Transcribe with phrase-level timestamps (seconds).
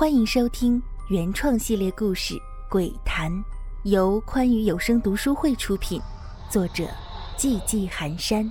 [0.00, 2.34] 欢迎收听原创系列故事
[2.70, 3.30] 《鬼谈》，
[3.84, 6.00] 由宽裕有声读书会出品，
[6.50, 6.88] 作者
[7.36, 8.50] 寂寂寒山。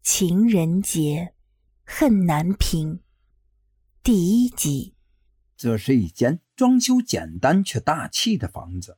[0.00, 1.34] 情人节，
[1.84, 3.00] 恨难平。
[4.02, 4.94] 第一集。
[5.54, 8.96] 这是一间装修简单却大气的房子，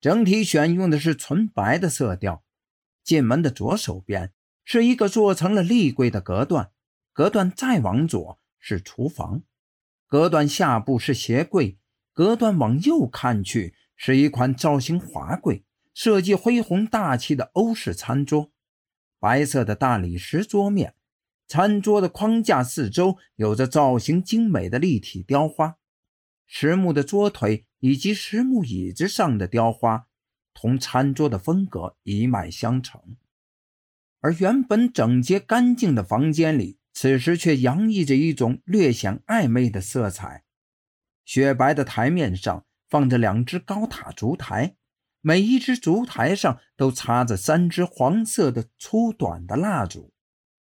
[0.00, 2.42] 整体选用的是纯白的色调。
[3.04, 4.32] 进门的左手边
[4.64, 6.70] 是一个做成了立柜的隔断，
[7.12, 9.42] 隔断再往左是厨房。
[10.08, 11.76] 隔断下部是鞋柜，
[12.14, 18.50] 隔断往右看去是一款造型华贵、设计恢宏大气的欧式餐桌，
[19.20, 20.94] 白色的大理石桌面，
[21.46, 25.76] 餐桌的框架四周有着造型精美的立体雕花，
[26.46, 30.06] 实木的桌腿以及实木椅子上的雕花
[30.54, 33.18] 同餐桌的风格一脉相承，
[34.20, 36.78] 而原本整洁干净的房间里。
[37.00, 40.42] 此时却洋溢着一种略显暧昧的色彩。
[41.24, 44.74] 雪白的台面上放着两只高塔烛台，
[45.20, 50.12] 每一只烛台上都插着三支黄色的粗短的蜡烛。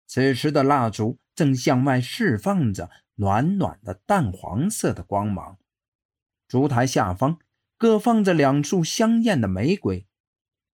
[0.08, 5.58] 此时的蜡烛正向外释放着暖暖的淡黄色的光芒。
[6.50, 7.40] 烛台下方
[7.78, 10.06] 各放着两束香艳的玫瑰，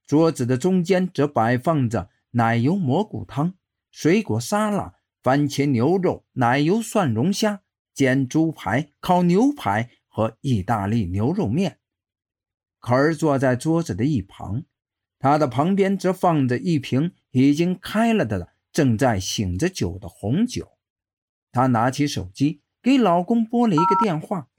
[0.08, 3.54] 桌子的中间则摆放着奶油蘑菇汤、
[3.92, 4.95] 水果沙拉。
[5.26, 7.64] 番茄牛肉、奶油蒜蓉虾、
[7.96, 11.80] 煎猪排、烤牛排和意大利牛肉面。
[12.80, 14.66] 可儿坐在桌子的一旁，
[15.18, 20.78] 他的旁边则放着一瓶已经开了的、正在醒着酒的红酒。
[21.52, 24.50] 她拿起手机给老公拨了一个电话：“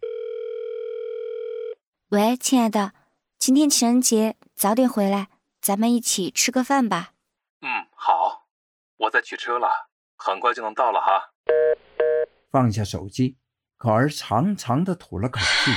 [2.10, 2.92] 喂，亲爱的，
[3.38, 5.28] 今天情人节，早点回来，
[5.60, 7.12] 咱们一起吃个饭吧。
[7.62, 8.48] ”“嗯，好，
[8.96, 9.68] 我在取车了。”
[10.16, 11.32] 很快就能到了哈。
[12.50, 13.36] 放下手机，
[13.76, 15.70] 可儿长长的吐了口气。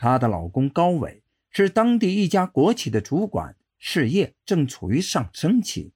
[0.00, 5.92] 她的老公高伟是当地一家国企的主管，事业正处于上升期。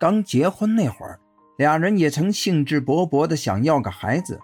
[0.00, 1.20] 刚结婚那会儿，
[1.58, 4.40] 俩人也曾兴致勃勃的想要个孩子，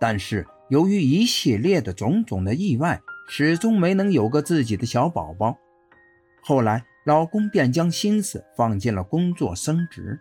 [0.00, 5.56] 但是由于一系列的种种的意外，始终没能有个自己的小宝宝。
[6.42, 10.18] 后来，老公便将心思放进了工作升职。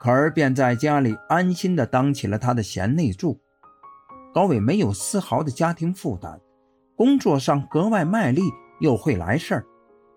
[0.00, 3.40] 可儿便在家里安心地当起了他的贤内助。
[4.32, 6.38] 高伟没有丝毫的家庭负担，
[6.94, 8.42] 工作上格外卖力，
[8.80, 9.64] 又会来事儿，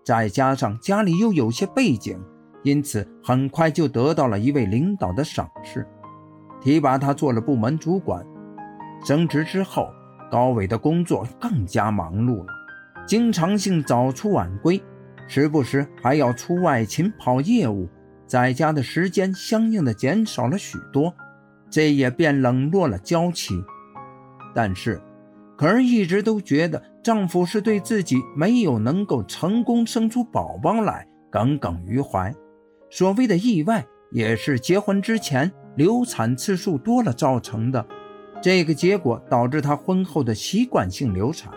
[0.04, 2.20] 再加上家里又有些背景，
[2.62, 5.84] 因此很快就得到了一位领导的赏识，
[6.60, 8.24] 提拔他做了部门主管。
[9.04, 9.88] 升职之后，
[10.30, 12.52] 高伟的工作更加忙碌了，
[13.04, 14.80] 经常性早出晚归，
[15.26, 17.88] 时不时还要出外勤跑业务。
[18.32, 21.14] 在家的时间相应的减少了许多，
[21.68, 23.62] 这也便冷落了娇妻。
[24.54, 24.98] 但是，
[25.54, 32.34] 可儿一直都觉得丈夫是对自己没有能够成功生出宝宝来耿耿于怀。
[32.88, 37.86] 所谓的意外，也是结婚之前流产次数多了造成的。
[38.40, 41.52] 这个结果导致她婚后的习惯性流产。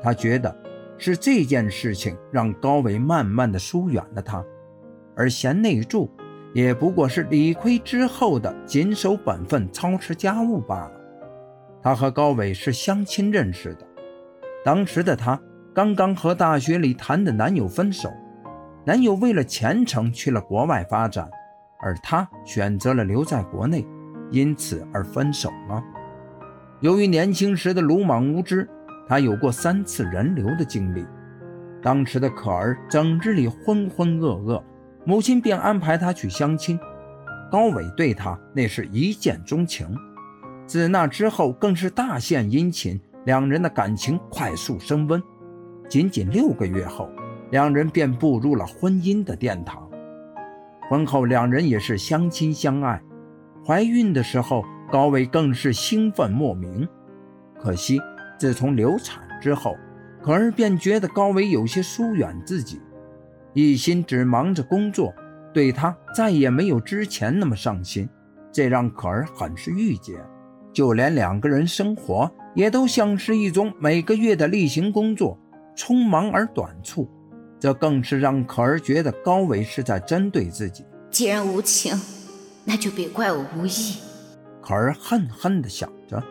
[0.00, 0.56] 她觉得
[0.98, 4.40] 是这件事情让高伟慢慢的疏远了她。
[5.16, 6.10] 而贤内助
[6.52, 10.92] 也不过是理亏之后的谨守本分、操持家务罢了。
[11.82, 13.86] 她和高伟是相亲认识的，
[14.64, 15.40] 当时的她
[15.74, 18.10] 刚刚和大学里谈的男友分手，
[18.84, 21.28] 男友为了前程去了国外发展，
[21.80, 23.86] 而她选择了留在国内，
[24.30, 25.82] 因此而分手了。
[26.80, 28.68] 由于年轻时的鲁莽无知，
[29.08, 31.06] 她有过三次人流的经历。
[31.82, 34.62] 当时的可儿整日里浑浑噩噩。
[35.08, 36.76] 母亲便安排他去相亲，
[37.48, 39.96] 高伟对他那是一见钟情，
[40.66, 45.22] 自那之后更是大献殷勤，两人的感情快速升温。
[45.88, 47.08] 仅仅六个月后，
[47.52, 49.88] 两人便步入了婚姻的殿堂。
[50.90, 53.00] 婚后，两人也是相亲相爱。
[53.64, 56.86] 怀孕的时候，高伟更是兴奋莫名。
[57.60, 58.00] 可惜，
[58.36, 59.76] 自从流产之后，
[60.20, 62.80] 可儿便觉得高伟有些疏远自己。
[63.56, 65.14] 一心只忙着工作，
[65.50, 68.06] 对他再也没有之前那么上心，
[68.52, 70.22] 这让可儿很是郁结。
[70.74, 75.38] 就连两个人生活，也都像是一种每个月的例行工作，
[75.74, 77.08] 匆忙而短促。
[77.58, 80.84] 这更是让可儿觉得高伟是在针对自己。
[81.10, 81.98] 既然无情，
[82.62, 83.96] 那就别怪我无义。
[84.60, 86.22] 可儿恨恨地想着。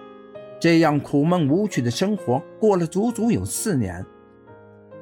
[0.60, 4.06] 这样苦闷无趣的生活过了足足有四年，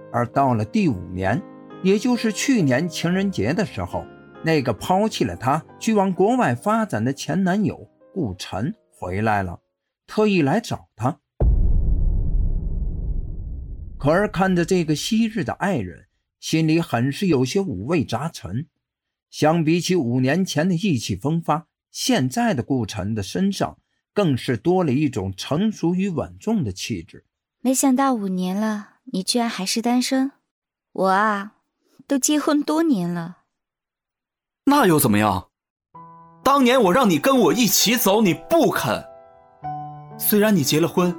[0.09, 1.41] 而到了第五年。
[1.83, 4.05] 也就是去年情人节的时候，
[4.43, 9.59] 那个抛弃了她去往国外发展的前男友顾晨回来了。
[10.07, 11.19] 特意来找他。
[13.97, 16.07] 可儿看着这个昔日的爱人，
[16.39, 18.67] 心里很是有些五味杂陈。
[19.29, 23.77] 相比起五年前的意气风发，现在的顾晨的身上
[24.13, 27.25] 更是多了一种成熟与稳重的气质。
[27.61, 30.31] 没想到五年了，你居然还是单身。
[30.91, 31.52] 我啊，
[32.07, 33.37] 都结婚多年了。
[34.65, 35.47] 那又怎么样？
[36.43, 39.03] 当年我让你跟我一起走，你不肯。
[40.17, 41.15] 虽然你结了婚，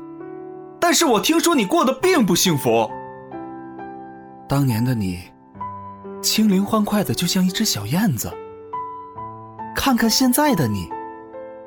[0.79, 2.91] 但是我听说你过得并不幸福。
[4.49, 5.21] 当年的你，
[6.23, 8.33] 轻灵欢快的就像一只小燕子。
[9.75, 10.89] 看看现在的你，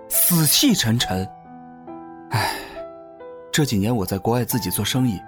[0.07, 1.27] 死气沉沉。
[2.29, 2.55] 唉，
[3.51, 5.19] 这几年我在国外自己做生意，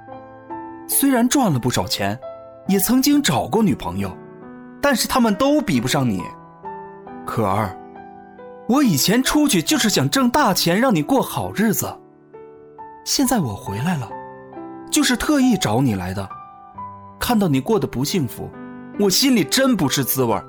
[0.87, 2.19] 虽然赚了不少钱，
[2.69, 4.15] 也曾经找过女朋友，
[4.79, 6.23] 但是他们都比不上你。
[7.25, 7.75] 可儿，
[8.67, 11.91] 我以前出去就是想挣大钱，让你过好日子。
[13.03, 14.07] 现在我回来了，
[14.91, 16.29] 就是特意找你来的。
[17.19, 18.47] 看到你过得不幸福，
[18.99, 20.39] 我心里真不是滋味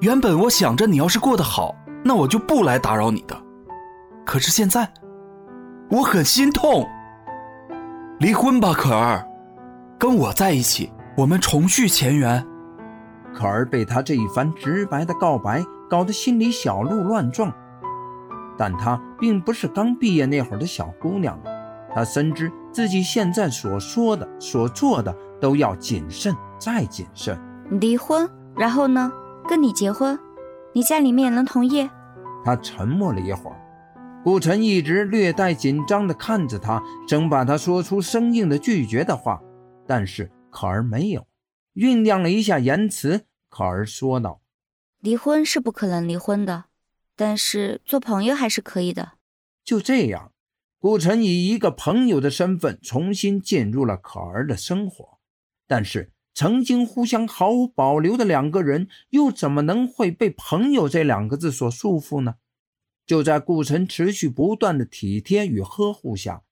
[0.00, 1.72] 原本我想着你要是过得好，
[2.02, 3.36] 那我就不来打扰你的。
[4.26, 4.92] 可是现在，
[5.88, 6.84] 我很心痛。
[8.18, 9.24] 离婚吧，可儿，
[9.98, 12.44] 跟我在一起，我们重续前缘。
[13.34, 15.64] 可儿被他这一番直白的告白。
[15.86, 17.52] 搞得心里小鹿乱撞，
[18.56, 21.50] 但她并不是刚毕业那会儿的小姑娘了。
[21.94, 27.38] 她深知自己现在所说的、所做的都要谨慎再谨慎。
[27.70, 29.12] 离婚，然后呢？
[29.46, 30.18] 跟你结婚，
[30.72, 31.88] 你家里面能同意？
[32.44, 33.56] 她沉默了一会儿，
[34.24, 39.38] 顾晨一直略带紧张地看着她，生怕她说出生硬的拒绝的话，
[39.86, 41.26] 但是可儿没有。
[41.74, 44.40] 酝酿了一下言辞，可儿说道。
[45.00, 46.66] 离婚是不可能离婚的，
[47.16, 49.14] 但是做朋友还是可以的。
[49.64, 50.32] 就这样，
[50.78, 55.18] 顾晨以一个朋友的身份重新进入了可儿的生活。
[55.66, 62.36] 但是，曾经互相毫无保留的两个人，又怎么能会被“朋友”这两个字所束缚呢？
[63.04, 66.43] 就在顾晨持续不断的体贴与呵护下，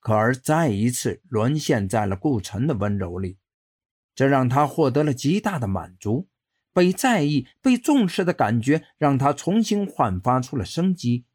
[0.00, 3.38] 可儿再一次沦陷在了顾晨的温柔里，
[4.14, 6.26] 这让他获得了极大的满足。
[6.72, 11.26] 被在意、被重视的感觉，让他重新焕发出了生机。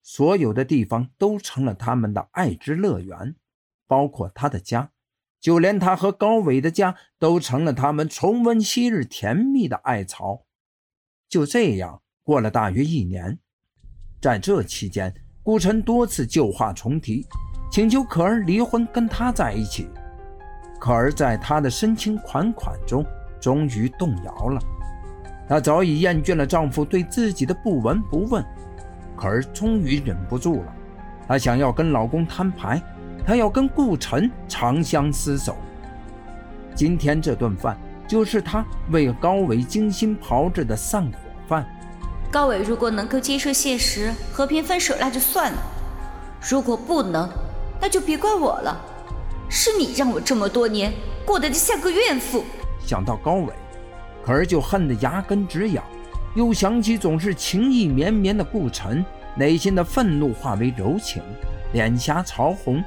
[0.00, 3.34] 所有的地方都成了他们的爱之乐园，
[3.88, 4.92] 包括他的家，
[5.40, 10.46] 就连他和高伟的家，都成了他们重温昔日甜蜜的爱巢。
[11.28, 13.40] 就这样过了大约一年，
[14.22, 15.12] 在这期间，
[15.42, 17.26] 顾晨多次旧话重提，
[17.76, 19.90] 请求可儿离婚，跟他在一起。
[20.80, 23.04] 可儿在他的深情款款中，
[23.38, 24.58] 终于动摇了。
[25.46, 28.42] 她早已厌倦了丈夫对自己的不闻不问，
[29.14, 30.72] 可儿终于忍不住了，
[31.28, 32.80] 她想要跟老公摊牌，
[33.26, 35.54] 她要跟顾晨长相厮守。
[36.74, 37.76] 今天这顿饭
[38.08, 41.66] 就是她为高伟精心炮制的散伙饭。
[42.30, 45.58] 高伟如果能够接受现实，和平分手那就算了；
[46.40, 47.28] 如果不能，
[47.80, 48.80] 那就别怪我了。
[49.48, 50.92] 是你让我这么多年
[51.24, 52.44] 过得就像个怨妇。
[52.84, 53.52] 想到高伟。
[54.24, 55.84] 可儿就恨得牙根直痒，
[56.34, 59.04] 又想起总是情意绵绵的顾晨，
[59.36, 61.22] 内心的愤怒化为柔情，
[61.72, 62.82] 脸颊潮红，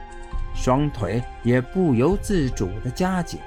[0.53, 3.39] 双腿也不由自主的夹紧。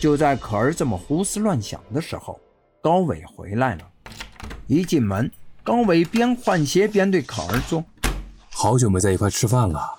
[0.00, 2.40] 就在可儿这么胡思乱想的时候，
[2.82, 3.82] 高伟回来了。
[4.66, 5.30] 一进门，
[5.62, 7.84] 高伟边换鞋边对可儿说
[8.50, 9.94] ：“好久没在一块吃饭了，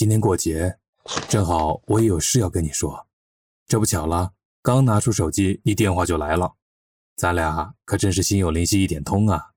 [0.00, 0.78] 今天过节，
[1.28, 3.06] 正好我也有事要跟你说，
[3.66, 6.54] 这不巧了。”刚拿出手机，你电话就来了，
[7.16, 9.50] 咱俩可真是心有灵犀一点通啊！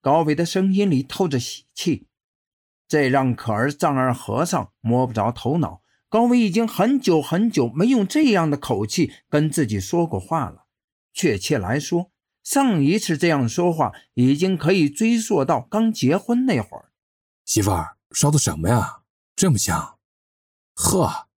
[0.00, 2.08] 高伟的声音里透着喜气，
[2.88, 5.82] 这让可儿丈二和尚摸不着头脑。
[6.08, 10.64] 高伟已经很久很久没用这样的口气跟自己说过话了。
[11.12, 12.10] 确切来说，
[12.42, 16.90] 上一次这样说话已经可以追溯到刚结婚那会儿。
[17.44, 18.99] 媳妇儿，烧的什么呀？
[19.40, 19.98] 这么香！
[20.74, 21.28] 呵，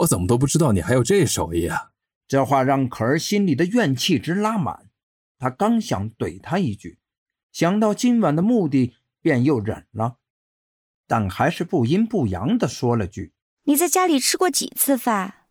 [0.00, 1.92] 我怎么都不知道你还有这手艺啊！
[2.28, 4.90] 这话让可儿心里的怨气直拉满，
[5.38, 6.98] 她刚想怼他一句，
[7.50, 10.18] 想到今晚的目的，便又忍了，
[11.06, 13.32] 但还是不阴不阳的说了句
[13.64, 15.46] ：“你在家里吃过几次饭？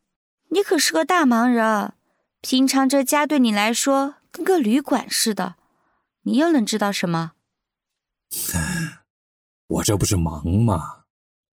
[0.49, 1.93] 你可是个大忙人，
[2.41, 5.55] 平常这家对你来说跟个旅馆似的，
[6.25, 7.31] 你又能知道什么？”
[9.65, 11.00] 我这不是忙吗？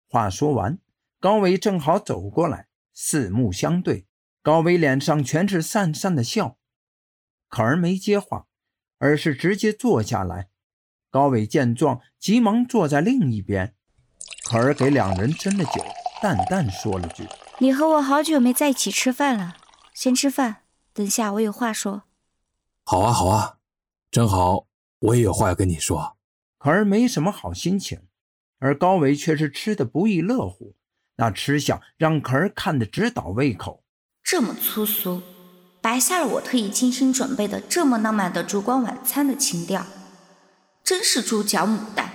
[0.09, 0.79] 话说完，
[1.19, 4.07] 高伟正好走过来，四目相对。
[4.41, 6.57] 高伟脸上全是讪讪的笑，
[7.49, 8.47] 可儿没接话，
[8.97, 10.47] 而是直接坐下来。
[11.09, 13.75] 高伟见状，急忙坐在另一边。
[14.45, 15.83] 可儿给两人斟了酒，
[16.21, 17.27] 淡淡说了句
[17.59, 19.57] ：“你和我好久没在一起吃饭了，
[19.93, 22.03] 先吃饭，等下我有话说。”
[22.85, 23.57] 好啊，好啊，
[24.09, 24.67] 正好
[24.99, 26.15] 我也有话要跟你说。
[26.57, 28.07] 可儿没什么好心情，
[28.59, 30.75] 而高维却是吃的不亦乐乎，
[31.17, 33.83] 那吃相让可儿看得直倒胃口。
[34.23, 35.21] 这么粗俗，
[35.81, 39.85] 白瞎了我特意精心准备的这么浪漫的烛光晚餐的情调，
[40.83, 42.11] 真是猪脚牡丹。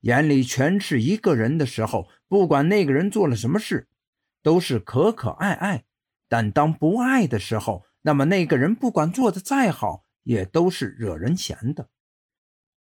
[0.00, 3.88] 眼里全是一个人的时候，不管那个人做了什么事，
[4.42, 5.84] 都是可可爱爱；
[6.28, 11.88] 但当不爱的时候，那么那个人不管做的再好，也都是惹人嫌的。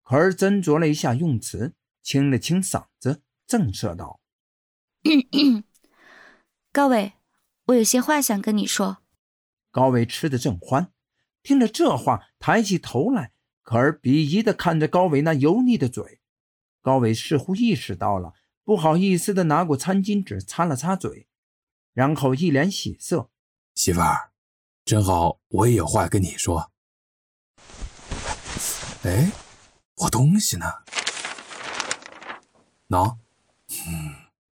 [0.02, 4.20] 可儿斟酌了一下用词，清了清嗓子，正色道
[6.72, 7.12] ：“高伟，
[7.66, 8.98] 我有些话想跟你说。”
[9.70, 10.92] 高伟吃得正欢，
[11.42, 13.32] 听了这话，抬起头来，
[13.62, 16.20] 可儿鄙夷的看着高伟那油腻的嘴。
[16.82, 21.28] 高伟似乎意识到了，不好意思的拿过餐巾纸擦了擦嘴，
[21.94, 23.30] 然后一脸喜色
[23.74, 24.32] ：“媳妇儿，
[24.84, 26.72] 正好我也有话跟你说。”
[29.04, 29.32] 哎，
[29.96, 30.66] 我东西呢？
[32.92, 33.16] 喏，
[33.68, 34.14] 嗯。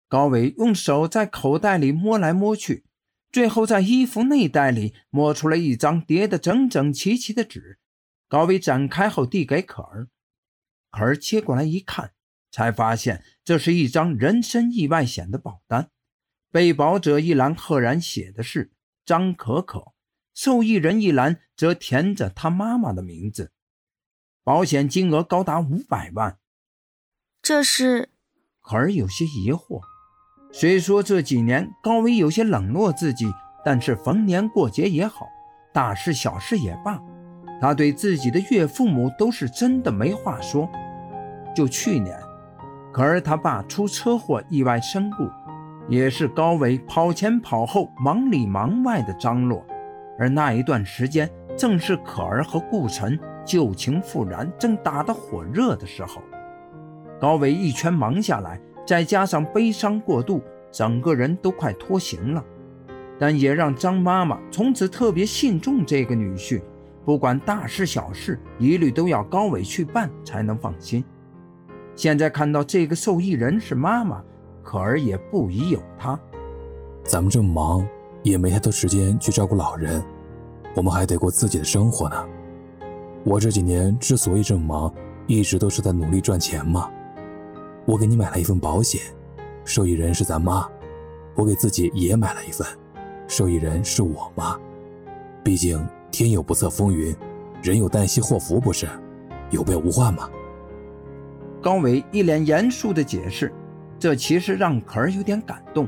[0.07, 2.85] 高伟用手在口袋里摸来摸去，
[3.31, 7.79] 最后在衣服内袋里摸出了一张叠得整整齐齐的纸。
[8.27, 10.07] 高伟展开后递给可儿，
[10.91, 12.11] 可儿接过来一看。
[12.51, 15.89] 才发现这是一张人身意外险的保单，
[16.51, 18.71] 被保者一栏赫然写的是
[19.05, 19.91] 张可可，
[20.33, 23.51] 受益人一栏则填着他妈妈的名字，
[24.41, 26.39] 保险金额高达五百万。
[27.41, 28.07] 这是，
[28.65, 29.79] 可儿有些疑惑。
[30.51, 33.31] 虽说这几年高伟有些冷落自己，
[33.63, 35.27] 但是逢年过节也好，
[35.73, 36.99] 大事小事也罢，
[37.61, 40.69] 他对自己的岳父母都是真的没话说。
[41.55, 42.17] 就去年。
[42.93, 45.29] 可儿他爸出车祸意外身故，
[45.89, 49.61] 也是高伟跑前跑后、忙里忙外的张罗。
[50.17, 56.21] 而那一段时间，正是可儿和顾晨旧情复燃、正打得火热的时候。
[57.25, 62.45] 高伟一圈忙下来，再加上悲伤过度，整个人都快脱形了。
[63.17, 66.61] 但也让张妈妈从此特别信重这个女婿，
[67.03, 71.03] 不管大事小事，一律都要高伟去办才能放心。
[71.95, 74.21] 现在看到这个受益人是妈妈，
[74.61, 76.19] 可儿也不疑有他。
[77.05, 77.87] 咱们这么忙，
[78.21, 79.99] 也没太多时间去照顾老人，
[80.75, 82.23] 我们还得过自己的生活呢。
[83.23, 84.93] 我这几年之所以这么忙，
[85.25, 86.87] 一直都是在努力赚钱嘛。
[87.85, 89.01] 我给你买了一份保险，
[89.63, 90.67] 受益人是咱妈；
[91.35, 92.65] 我给自己也买了一份，
[93.27, 94.59] 受益人是我妈。
[95.43, 97.15] 毕竟天有不测风云，
[97.61, 98.87] 人有旦夕祸福，不是
[99.51, 100.27] 有备无患吗？
[101.61, 103.53] 高伟一脸严肃地解释，
[103.99, 105.87] 这其实让可儿有点感动，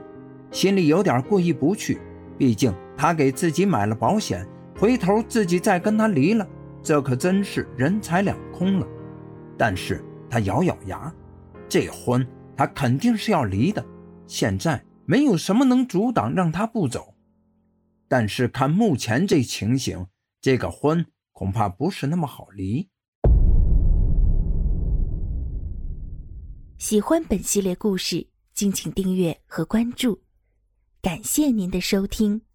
[0.52, 2.00] 心里有点过意不去。
[2.38, 4.48] 毕竟他给自己买了保险，
[4.80, 6.48] 回头自己再跟他离了，
[6.84, 8.88] 这可真是人财两空了。
[9.58, 11.12] 但是他咬咬牙，
[11.70, 13.86] 这婚他肯定是要离的。
[14.26, 17.14] 现在没有什么能阻挡让他不走。
[18.08, 20.08] 但是看目前这情形，
[20.42, 22.90] 这个婚恐怕不是那么好离。
[26.78, 30.22] 喜欢本系列故事，敬请订阅和关注，
[31.02, 32.47] 感谢您的收听。